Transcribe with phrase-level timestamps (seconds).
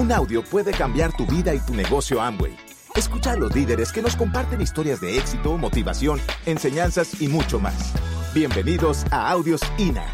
[0.00, 2.56] Un audio puede cambiar tu vida y tu negocio Amway.
[2.94, 7.92] Escucha a los líderes que nos comparten historias de éxito, motivación, enseñanzas y mucho más.
[8.32, 10.06] Bienvenidos a Audios INA.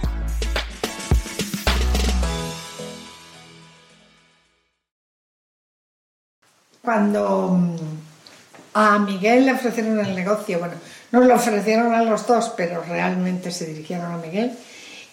[6.83, 7.77] Cuando mm,
[8.75, 10.75] a Miguel le ofrecieron el negocio, bueno,
[11.13, 14.51] nos lo ofrecieron a los dos, pero realmente se dirigieron a Miguel.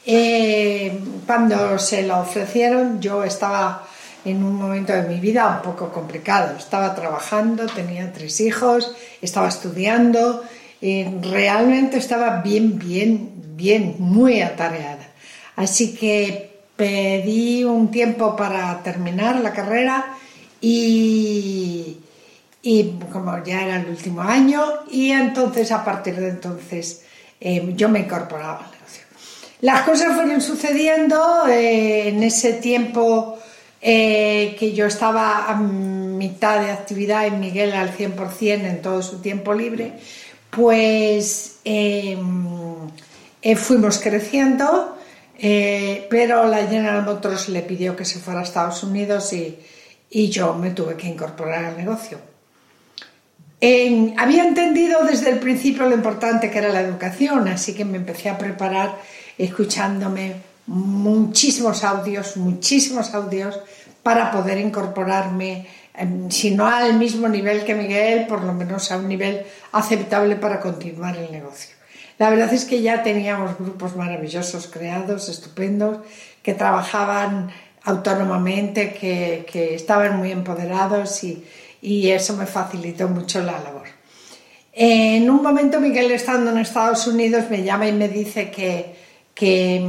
[0.03, 3.87] Eh, cuando se lo ofrecieron, yo estaba
[4.25, 6.55] en un momento de mi vida un poco complicado.
[6.57, 10.43] Estaba trabajando, tenía tres hijos, estaba estudiando,
[10.81, 15.07] y realmente estaba bien, bien, bien, muy atareada.
[15.55, 20.17] Así que pedí un tiempo para terminar la carrera
[20.59, 21.97] y,
[22.61, 27.03] y como ya era el último año, y entonces a partir de entonces
[27.39, 29.03] eh, yo me incorporaba al negocio.
[29.61, 33.37] Las cosas fueron sucediendo eh, en ese tiempo
[33.85, 39.21] eh, que yo estaba a mitad de actividad y Miguel al 100% en todo su
[39.21, 39.91] tiempo libre,
[40.49, 42.87] pues em,
[43.57, 44.97] fuimos creciendo,
[46.09, 49.59] pero la General Motors le pidió que se fuera a Estados Unidos y,
[50.09, 52.19] y yo me tuve que incorporar al negocio.
[54.17, 58.29] había entendido desde el principio lo importante que era la educación, así que me empecé
[58.29, 58.95] a preparar
[59.37, 63.59] escuchándome muchísimos audios, muchísimos audios
[64.01, 68.97] para poder incorporarme, em, si no al mismo nivel que Miguel, por lo menos a
[68.97, 71.75] un nivel aceptable para continuar el negocio.
[72.19, 75.97] La verdad es que ya teníamos grupos maravillosos creados, estupendos,
[76.41, 77.51] que trabajaban
[77.83, 81.43] autónomamente, que, estaban muy empoderados y,
[81.81, 83.87] eso me facilitó mucho la labor.
[84.71, 88.95] En un momento Miguel estando en Estados Unidos me llama y me dice que,
[89.35, 89.85] que,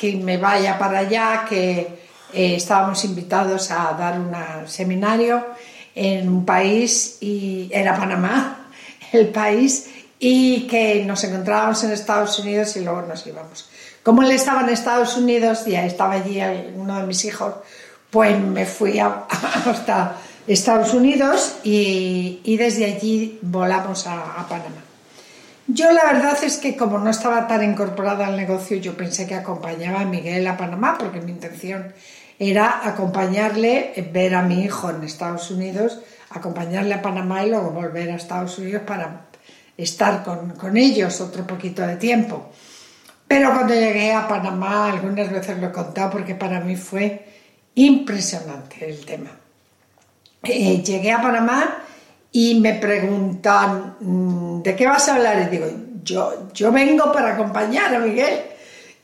[0.00, 4.34] mm, me vaya para allá, que eh, estábamos invitados a dar un
[4.68, 5.44] seminario
[5.94, 8.68] en un país y era Panamá
[9.12, 13.68] el país y que nos encontrábamos en Estados Unidos y luego nos íbamos.
[14.02, 16.40] Como él estaba en Estados Unidos, ya estaba allí
[16.74, 17.54] uno de mis hijos,
[18.10, 18.98] pues me fui
[19.66, 20.16] hasta
[20.46, 24.85] Estados Unidos y, desde allí volamos a, Panamá.
[25.68, 29.34] Yo la verdad es que como no estaba tan incorporada al negocio, yo pensé que
[29.34, 31.92] acompañaba a Miguel a Panamá, porque mi intención
[32.38, 36.00] era acompañarle, ver a mi hijo en Estados Unidos,
[36.30, 39.26] acompañarle a Panamá y luego volver a Estados Unidos para
[39.76, 42.50] estar con, con ellos otro poquito de tiempo.
[43.26, 47.26] Pero cuando llegué a Panamá, algunas veces lo he contado porque para mí fue
[47.74, 49.30] impresionante el tema.
[50.44, 51.82] Eh, llegué a Panamá
[52.36, 55.40] y me preguntan, mm, ¿de qué vas a hablar?
[55.40, 55.68] Y digo,
[56.04, 58.40] yo, yo vengo para acompañar a Miguel.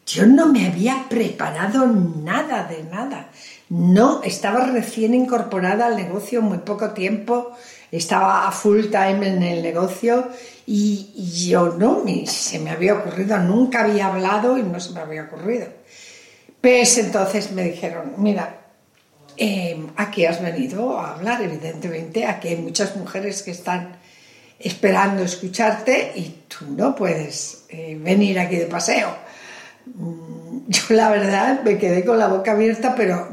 [0.05, 3.31] Yo no me había preparado nada de nada.
[3.71, 7.53] No, estaba recién incorporada al negocio muy poco tiempo,
[7.91, 10.29] estaba a full time en el negocio
[10.67, 15.23] y, yo no, se me había ocurrido, nunca había hablado y no se me había
[15.23, 15.69] ocurrido.
[16.61, 18.62] Pues entonces me dijeron, mira,
[19.43, 23.97] em, aquí has venido a hablar, evidentemente, aquí hay muchas mujeres que están
[24.61, 29.17] esperando escucharte y tú no puedes eh, venir aquí de paseo.
[29.87, 33.33] Mm, yo la verdad me quedé con la boca abierta, pero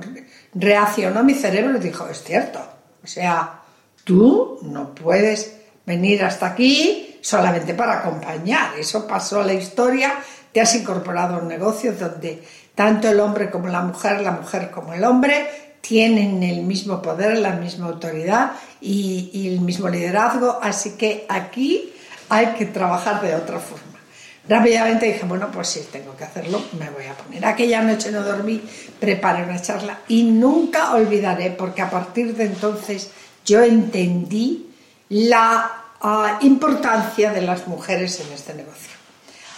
[0.55, 2.59] reaccionó mi cerebro y dijo, es cierto,
[3.03, 3.61] o sea,
[4.03, 8.79] tú no puedes venir hasta aquí solamente para acompañar.
[8.79, 10.15] Eso pasó a la historia,
[10.51, 12.41] te has incorporado a un negocio donde
[12.73, 17.37] tanto el hombre como la mujer, la mujer como el hombre, tienen el mismo poder,
[17.39, 18.51] la misma autoridad
[18.81, 21.93] y, el mismo liderazgo, así que aquí
[22.29, 23.85] hay que trabajar de otra forma.
[24.47, 27.45] Rápidamente dije, bueno, pues sí, tengo que hacerlo, me voy a poner.
[27.45, 28.61] Aquella noche no dormí,
[28.99, 33.11] preparé una charla y nunca olvidaré, porque a partir de entonces
[33.45, 34.69] yo entendí
[35.09, 35.79] la
[36.41, 38.91] importancia de las mujeres en este negocio.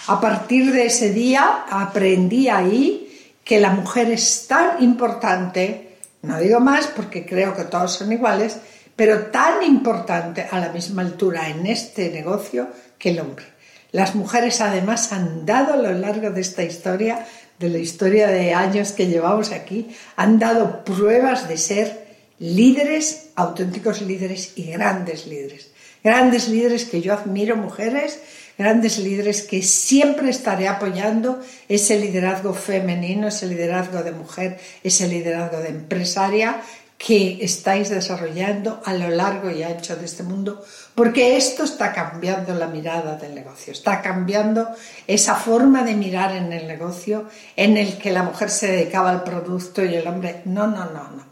[0.07, 3.07] A partir de ese día aprendí ahí
[3.43, 5.90] que la mujer es tan importante,
[6.21, 8.57] no digo más porque creo que todos son iguales,
[8.95, 13.45] pero tan importante a la misma altura en este negocio que el hombre.
[13.91, 17.25] Las mujeres además han dado a lo largo de esta historia,
[17.59, 22.00] de la historia de años que llevamos aquí, han dado pruebas de ser
[22.41, 25.71] líderes, auténticos líderes y grandes líderes
[26.03, 28.19] grandes líderes que yo admiro, mujeres,
[28.57, 35.59] grandes líderes que siempre estaré apoyando ese liderazgo femenino, ese liderazgo de mujer, ese liderazgo
[35.59, 36.61] de empresaria
[36.97, 40.63] que estáis desarrollando a lo largo y ancho de este mundo,
[40.93, 44.67] porque esto está cambiando la mirada del negocio, está cambiando
[45.07, 49.23] esa forma de mirar en el negocio en el que la mujer se dedicaba al
[49.23, 51.30] producto y el hombre, no, no, no, no.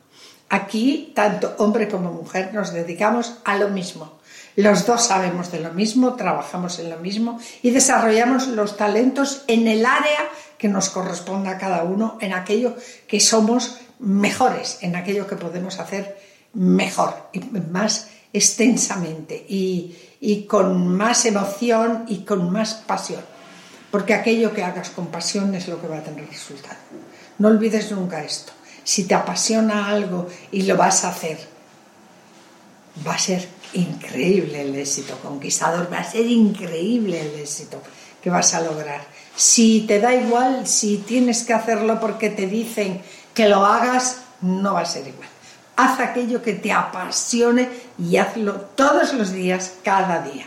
[0.50, 4.20] Aquí, tanto hombre como mujer, nos dedicamos a lo mismo.
[4.56, 9.68] Los dos sabemos de lo mismo, trabajamos en lo mismo y desarrollamos los talentos en
[9.68, 12.76] el área que nos corresponda a cada uno, en aquello
[13.08, 16.18] que somos mejores, en aquello que podemos hacer
[16.54, 23.22] mejor y más extensamente y, y con más emoción y con más pasión.
[23.92, 26.76] Porque aquello que hagas con pasión es lo que va a tener resultado.
[27.38, 28.52] No olvides nunca esto.
[28.84, 31.38] Si te apasiona algo y lo vas a hacer,
[33.06, 37.82] va a ser increíble el éxito conquistador, va a ser increíble el éxito
[38.22, 39.02] que vas a lograr.
[39.36, 43.02] Si te da igual, si tienes que hacerlo porque te dicen
[43.34, 45.30] que lo hagas, no va a ser igual.
[45.76, 50.46] Haz aquello que te apasione y hazlo todos los días, cada día.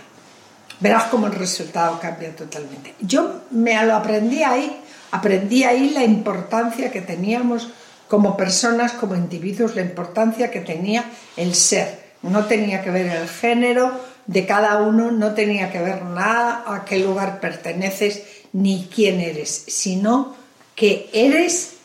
[0.81, 2.95] Verás cómo el resultado cambia totalmente.
[3.01, 4.81] Yo me lo aprendí ahí,
[5.11, 7.69] aprendí ahí la importancia que teníamos
[8.13, 11.03] como personas, como individuos, la importancia que tenía
[11.35, 12.13] el ser.
[12.21, 13.91] No tenía que ver el género
[14.27, 18.23] de cada uno, no tenía que ver nada a qué lugar perteneces
[18.53, 20.37] ni quién eres, sino
[20.75, 21.77] que eres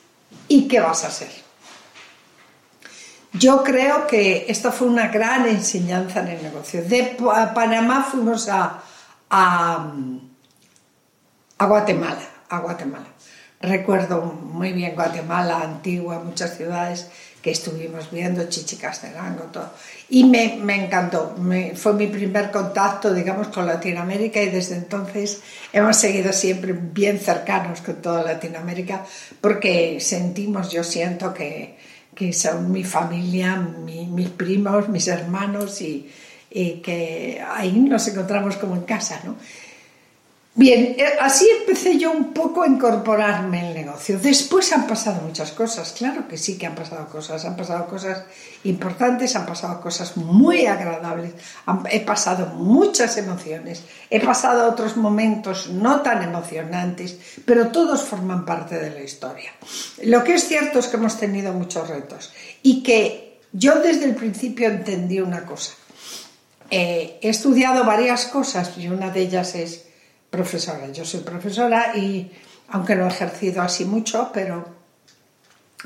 [0.49, 1.31] y qué vas a ser.
[3.31, 6.83] Yo creo que esto fue una gran enseñanza en el negocio.
[6.83, 7.15] De
[7.55, 8.83] Panamá fuimos a,
[9.29, 9.93] a,
[11.57, 13.07] a Guatemala, a Guatemala.
[13.59, 17.09] Recuerdo muy bien Guatemala, Antigua, muchas ciudades
[17.41, 19.71] que estuvimos viendo, Chichicastenango, todo.
[20.09, 21.35] Y me, me encantó,
[21.75, 25.41] fue mi primer contacto, digamos, con Latinoamérica y desde entonces
[25.73, 29.05] hemos seguido siempre bien cercanos con toda Latinoamérica
[29.41, 31.77] porque sentimos, yo siento que,
[32.13, 36.11] que son mi familia, mis primos, mis hermanos y,
[36.51, 39.35] y que ahí nos encontramos como en casa, ¿no?
[40.59, 44.17] Bien, eh, así empecé yo un poco a incorporarme en el negocio.
[44.17, 48.23] Después han pasado muchas cosas, claro que sí que han pasado cosas, han pasado cosas
[48.63, 51.33] importantes, han pasado cosas muy agradables,
[51.91, 58.79] he pasado muchas emociones, he pasado otros momentos no tan emocionantes, pero todos forman parte
[58.79, 59.51] de la historia.
[60.05, 62.33] Lo que es cierto es que hemos tenido muchos retos
[62.63, 65.73] y que yo desde el principio entendí una cosa.
[66.71, 69.86] Eh, he estudiado varias cosas y una de ellas es
[70.29, 70.91] profesora.
[70.91, 72.31] Yo soy profesora y,
[72.69, 74.77] aunque no he ejercido así mucho, pero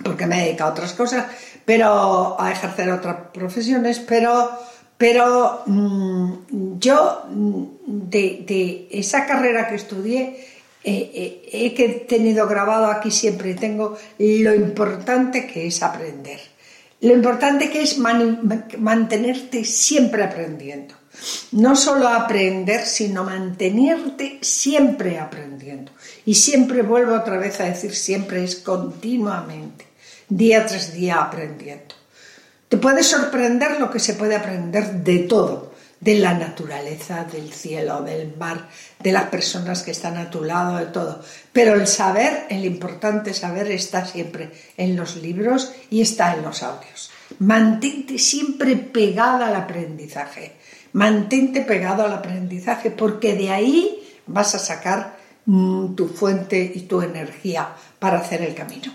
[0.04, 1.26] porque me he dedicado a otras cosas,
[1.66, 4.52] pero a ejercer otras profesiones, pero,
[4.98, 6.34] pero mm,
[6.80, 10.48] yo mm, de, esa carrera que estudié
[10.84, 16.40] eh, eh, he tenido grabado aquí siempre, tengo lo importante que es aprender,
[17.02, 21.01] lo importante que es mantenerte siempre aprendiendo
[21.52, 25.92] no solo aprender, sino mantenerte siempre aprendiendo.
[26.26, 29.86] Y siempre vuelvo otra vez a decir, siempre es continuamente,
[30.30, 31.96] día tras día aprendiendo.
[32.70, 38.02] Te puede sorprender lo que se puede aprender de todo, de la naturaleza, del cielo,
[38.02, 38.70] del mar,
[39.00, 41.22] de las personas que están a tu lado, de todo.
[41.52, 46.64] Pero el saber, el importante saber está siempre en los libros y está en los
[46.64, 47.12] audios.
[47.40, 50.54] Mantente siempre pegada al aprendizaje
[50.94, 57.02] Mantente pegado al aprendizaje porque de ahí vas a sacar mm, tu fuente y tu
[57.02, 58.94] energía para hacer el camino.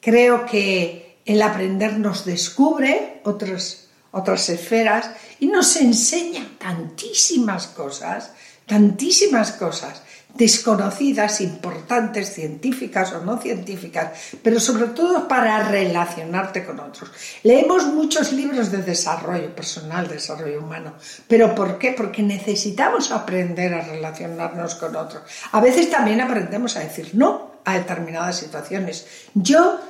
[0.00, 8.32] Creo que el aprender nos descubre otras, otras esferas y nos enseña tantísimas cosas,
[8.66, 10.02] tantísimas cosas
[10.34, 17.10] desconocidas, importantes, científicas o no científicas, pero sobre todo para relacionarte con otros.
[17.42, 20.94] Leemos muchos libros de desarrollo personal, desarrollo humano,
[21.26, 21.92] pero ¿por qué?
[21.92, 25.22] Porque necesitamos aprender a relacionarnos con otros.
[25.52, 29.06] A veces también aprendemos a decir no a determinadas situaciones.
[29.34, 29.80] Yo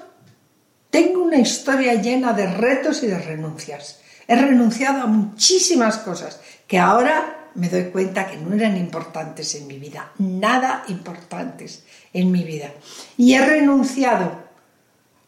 [0.90, 4.00] tengo una historia llena de retos y de renuncias.
[4.26, 9.66] He renunciado a muchísimas cosas que ahora me doy cuenta que no eran importantes en
[9.66, 12.72] mi vida, nada importantes en mi vida.
[13.16, 14.30] Y he renunciado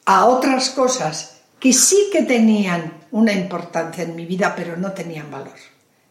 [0.04, 5.30] a otras cosas que sí que tenían una importancia en mi vida, pero no tenían
[5.30, 5.56] valor.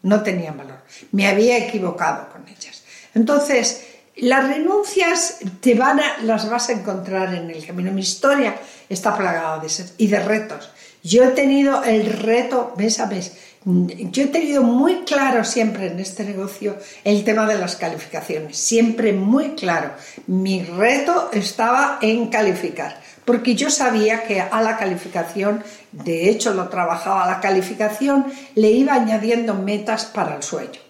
[0.02, 0.78] No tenían valor.
[1.12, 2.84] Me había equivocado con ellas.
[3.14, 3.86] Entonces,
[4.16, 7.92] las renuncias te van a, las vas a encontrar en el camino.
[7.92, 8.56] Mi historia
[8.88, 10.70] está plagada de y de retos.
[11.02, 13.32] Yo he tenido el reto mes a mes
[13.64, 19.12] yo he tenido muy claro siempre en este negocio el tema de las calificaciones, siempre
[19.12, 19.92] muy claro.
[20.26, 25.62] Mi reto estaba en calificar, porque yo sabía que a la calificación,
[25.92, 30.80] de hecho lo trabajaba, a la calificación le iba añadiendo metas para el sueño.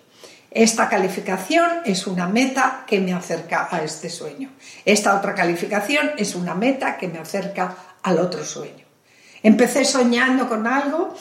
[0.53, 4.50] Esta calificación es una meta que me acerca a este sueño.
[4.85, 8.85] Esta otra calificación es una meta que me acerca al otro sueño.
[9.43, 11.15] Empecé soñando con algo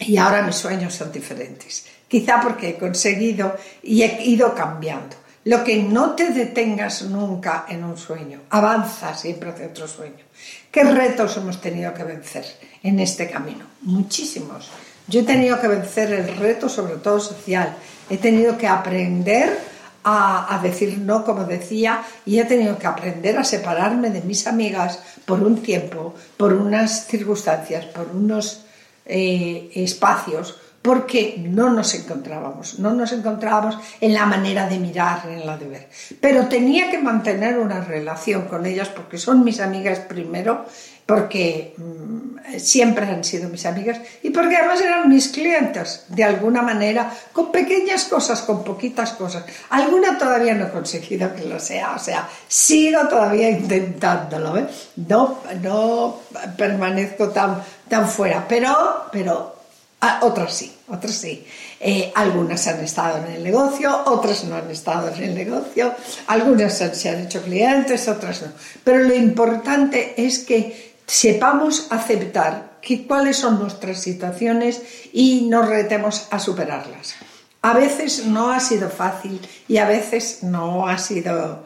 [0.00, 1.86] y ahora mis sueños son diferentes.
[2.06, 5.16] Quizá porque he conseguido y he ido cambiando.
[5.44, 10.24] Lo que no te detengas nunca en un sueño, avanza siempre hacia otro sueño.
[10.70, 12.44] ¿Qué retos hemos tenido que vencer
[12.82, 13.64] en este camino?
[13.82, 14.68] Muchísimos.
[15.06, 17.74] Yo he tenido que vencer el reto, sobre todo social.
[18.10, 19.58] He tenido que aprender
[20.04, 25.00] a, decir no, como decía, y he tenido que aprender a separarme de mis amigas
[25.24, 28.64] por un tiempo, por unas circunstancias, por unos
[29.08, 35.44] eh, espacios porque no nos encontrábamos, no nos encontrábamos en la manera de mirar, en
[35.44, 35.88] la de ver.
[36.20, 40.66] Pero tenía que mantener una relación con ellas porque son mis amigas primero,
[41.04, 46.62] porque mm, siempre han sido mis amigas y porque además eran mis clientes, de alguna
[46.62, 49.44] manera, con pequeñas cosas, con poquitas cosas.
[49.70, 54.66] Alguna todavía no he conseguido que lo sea, o sea, sigo todavía intentándolo, ¿eh?
[54.96, 56.20] no, no
[56.56, 59.58] permanezco tan, tan fuera, pero, pero
[60.00, 61.44] Ah, otras sí, otras sí.
[61.80, 65.92] Eh, algunas han estado en el negocio, otras no han estado en el negocio,
[66.28, 68.48] algunas se han hecho clientes, otras no.
[68.84, 76.28] Pero lo importante es que sepamos aceptar que, cuáles son nuestras situaciones y nos retemos
[76.30, 77.16] a superarlas.
[77.62, 81.64] A veces no ha sido fácil y a veces no ha sido,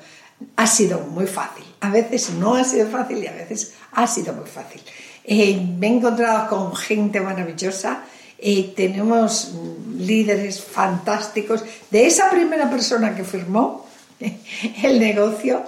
[0.56, 1.64] ha sido muy fácil.
[1.80, 4.80] A veces no ha sido fácil y a veces ha sido muy fácil.
[5.24, 8.04] Eh, me he encontrado con gente maravillosa
[8.38, 9.52] y tenemos
[9.98, 11.64] líderes fantásticos.
[11.90, 13.86] De esa primera persona que firmó
[14.82, 15.62] el negocio,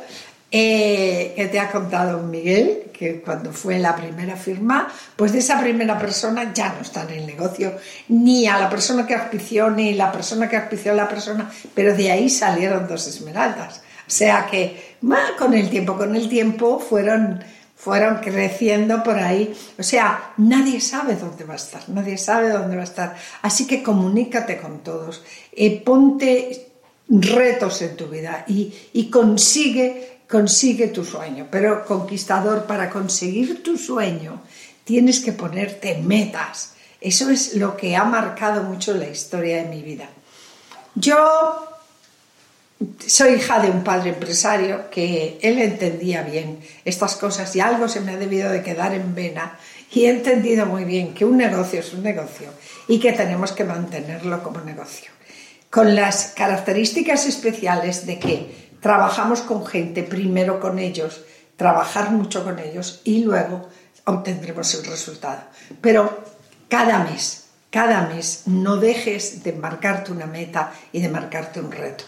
[0.51, 5.61] eh, que te ha contado Miguel, que cuando fue la primera firma, pues de esa
[5.61, 7.75] primera persona ya no está en el negocio,
[8.09, 11.95] ni a la persona que auspició, ni la persona que auspició a la persona, pero
[11.97, 13.83] de ahí salieron dos esmeraldas.
[14.07, 14.97] O sea que
[15.39, 17.43] con el tiempo, con el tiempo fueron
[17.85, 19.55] fueron creciendo por ahí.
[19.79, 23.15] O sea, nadie sabe dónde va a estar, nadie sabe dónde va a estar.
[23.43, 25.23] Así que comunícate con todos,
[25.53, 26.69] eh, ponte
[27.07, 31.49] retos en tu vida y, consigue, consigue tu sueño.
[31.51, 34.41] Pero conquistador, para conseguir tu sueño
[34.85, 36.73] tienes que ponerte metas.
[37.03, 40.09] Eso es lo que ha marcado mucho la historia de mi vida.
[40.95, 41.74] Yo
[43.07, 48.01] soy hija de un padre empresario que él entendía bien estas cosas y algo se
[48.01, 49.59] me ha debido de quedar en vena
[49.93, 52.49] y he entendido muy bien que un negocio es un negocio
[52.89, 55.11] y que tenemos que mantenerlo como negocio.
[55.71, 61.23] Con las características especiales de que trabajamos con gente, primero con ellos,
[61.57, 63.69] trabajar mucho con ellos y luego
[64.05, 65.43] obtendremos el resultado.
[65.81, 66.25] Pero
[66.69, 72.05] cada mes, cada mes no dejes de marcarte una meta y de marcarte un reto.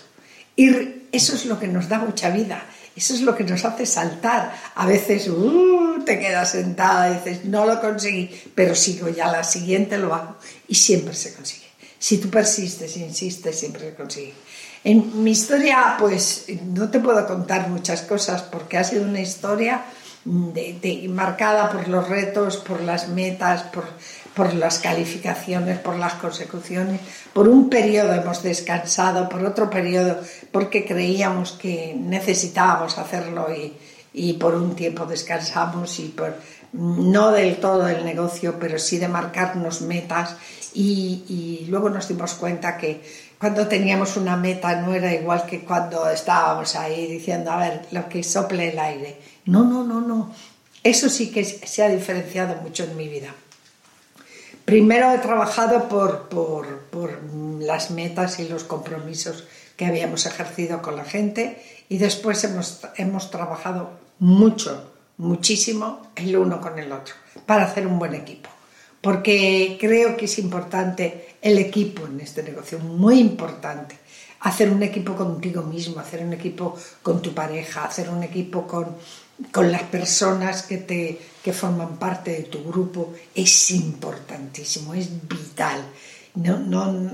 [0.56, 0.70] Y
[1.12, 2.64] eso es lo que nos da mucha vida,
[2.96, 4.52] eso es lo que nos hace saltar.
[4.75, 9.44] A veces uh, te quedas sentada y dices, no lo conseguí, pero sigo ya, la
[9.44, 10.36] siguiente lo hago
[10.66, 11.66] y siempre se consigue.
[11.98, 14.34] Si tú persistes insistes, siempre se consigue.
[14.84, 19.84] En mi historia, pues no te puedo contar muchas cosas porque ha sido una historia
[20.25, 23.84] marcada por los retos, por las metas, por,
[24.36, 27.00] por las calificaciones, por las consecuciones.
[27.32, 30.20] Por un periodo hemos descansado, por otro periodo
[30.52, 33.72] porque creíamos que necesitábamos hacerlo y,
[34.12, 36.34] y por un tiempo descansamos y por
[36.74, 40.36] no del todo el negocio, pero sí de marcarnos metas
[40.74, 43.02] y, y, luego nos dimos cuenta que
[43.38, 48.06] cuando teníamos una meta no era igual que cuando estábamos ahí diciendo, a ver, lo
[48.10, 49.18] que sople el aire.
[49.46, 50.34] No, no, no, no.
[50.82, 53.34] Eso sí que se ha diferenciado mucho en mi vida.
[54.66, 56.66] Primero he trabajado por, por,
[57.61, 59.44] las metas y los compromisos
[59.76, 66.61] que habíamos ejercido con la gente y después hemos, hemos trabajado mucho, muchísimo el uno
[66.61, 67.14] con el otro
[67.46, 68.50] para hacer un buen equipo.
[69.00, 73.96] Porque creo que es importante el equipo en este negocio, muy importante.
[74.40, 78.96] Hacer un equipo contigo mismo, hacer un equipo con tu pareja, hacer un equipo con,
[79.52, 85.82] con las personas que, te, que forman parte de tu grupo es importantísimo, es vital.
[86.34, 87.12] No, no,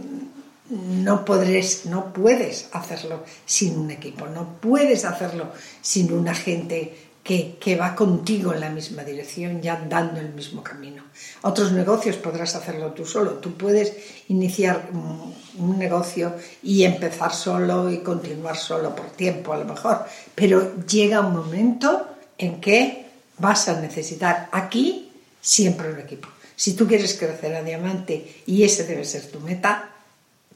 [0.71, 7.57] no, podrés, no puedes hacerlo sin un equipo, no puedes hacerlo sin una gente que,
[7.61, 11.05] que, va contigo en la misma dirección y andando el mismo camino.
[11.43, 13.35] Otros negocios podrás hacerlo tú solo.
[13.35, 13.93] Tú puedes
[14.27, 20.85] iniciar un negocio y empezar solo y continuar solo por tiempo a lo mejor, pero
[20.85, 22.12] llega un momento
[22.43, 23.07] en que
[23.39, 26.29] vas a necesitar aquí siempre un equipo.
[26.57, 29.91] Si tú quieres crecer a diamante y ese debe ser tu meta,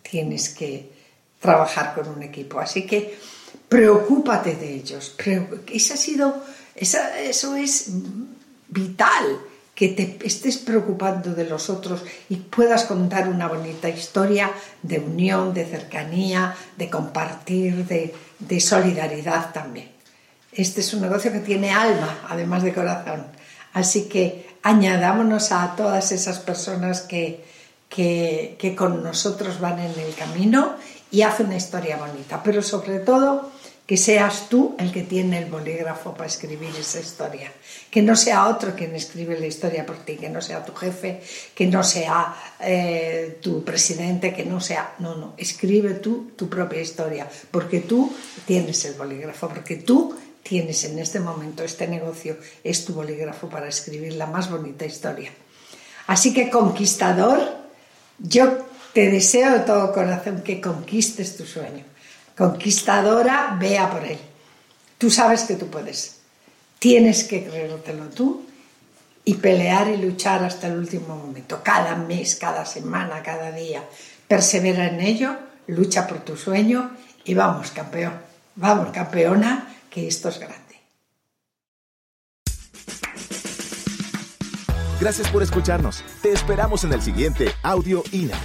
[0.02, 0.90] tienes que
[1.40, 2.58] trabajar con un equipo.
[2.58, 3.16] Así que
[3.68, 5.14] preocúpate de ellos.
[5.72, 6.42] Eso, ha sido,
[6.74, 7.90] eso es
[8.68, 9.40] vital.
[9.76, 12.00] que te estés preocupando de los otros
[12.30, 14.50] y puedas contar una bonita historia
[14.82, 19.95] de unión, de cercanía, de compartir, de solidaridad también.
[20.56, 23.26] Este es un negocio que tiene alma, además de corazón.
[23.74, 27.44] Así que añadámonos a todas esas personas que,
[27.90, 30.76] que, que con nosotros van en el camino
[31.10, 32.42] y hacen una historia bonita.
[32.42, 33.52] Pero sobre todo,
[33.86, 37.52] que seas tú el que tiene el bolígrafo para escribir esa historia,
[37.88, 41.20] que no sea otro quien escribe la historia por ti, que no sea tu jefe,
[41.54, 46.80] que no sea eh, tu presidente, que no sea, no, no, escribe tú tu propia
[46.80, 48.12] historia, porque tú
[48.44, 53.68] tienes el bolígrafo, porque tú tienes en este momento este negocio, es tu bolígrafo para
[53.68, 55.32] escribir la más bonita historia.
[56.06, 57.40] Así que conquistador,
[58.18, 61.84] yo te deseo de todo corazón que conquistes tu sueño
[62.36, 64.18] conquistadora, vea por él.
[64.98, 66.20] Tú sabes que tú puedes.
[66.78, 68.44] Tienes que creértelo tú
[69.24, 73.82] y pelear y luchar hasta el último momento, cada mes, cada semana, cada día.
[74.28, 75.36] Persevera en ello,
[75.66, 76.90] lucha por tu sueño
[77.24, 78.14] y vamos, campeón,
[78.54, 80.66] vamos, campeona, esto es grande.
[85.00, 86.02] Gracias por escucharnos.
[86.22, 88.38] Te esperamos en el siguiente Audio INA.